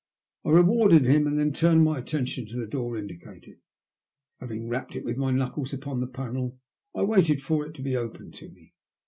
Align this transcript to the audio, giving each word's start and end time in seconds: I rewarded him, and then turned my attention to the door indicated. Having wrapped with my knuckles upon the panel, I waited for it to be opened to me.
I 0.43 0.49
rewarded 0.49 1.05
him, 1.05 1.27
and 1.27 1.37
then 1.37 1.53
turned 1.53 1.83
my 1.83 1.99
attention 1.99 2.47
to 2.47 2.57
the 2.57 2.65
door 2.65 2.97
indicated. 2.97 3.59
Having 4.39 4.67
wrapped 4.67 4.95
with 5.03 5.15
my 5.17 5.29
knuckles 5.29 5.73
upon 5.73 5.99
the 5.99 6.07
panel, 6.07 6.57
I 6.95 7.03
waited 7.03 7.43
for 7.43 7.67
it 7.67 7.75
to 7.75 7.83
be 7.83 7.95
opened 7.95 8.33
to 8.37 8.49
me. 8.49 8.73